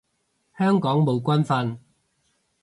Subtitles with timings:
[0.57, 1.77] 香港冇軍訓